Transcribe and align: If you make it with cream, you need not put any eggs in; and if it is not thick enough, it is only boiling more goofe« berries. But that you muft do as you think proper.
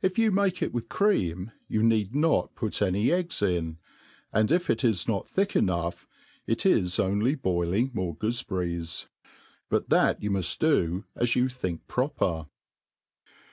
If 0.00 0.16
you 0.16 0.30
make 0.30 0.62
it 0.62 0.72
with 0.72 0.88
cream, 0.88 1.50
you 1.66 1.82
need 1.82 2.14
not 2.14 2.54
put 2.54 2.80
any 2.80 3.10
eggs 3.10 3.42
in; 3.42 3.78
and 4.32 4.52
if 4.52 4.70
it 4.70 4.84
is 4.84 5.08
not 5.08 5.26
thick 5.28 5.56
enough, 5.56 6.06
it 6.46 6.64
is 6.64 7.00
only 7.00 7.34
boiling 7.34 7.90
more 7.92 8.14
goofe« 8.16 8.46
berries. 8.46 9.08
But 9.68 9.88
that 9.88 10.22
you 10.22 10.30
muft 10.30 10.60
do 10.60 11.02
as 11.16 11.34
you 11.34 11.48
think 11.48 11.88
proper. 11.88 12.46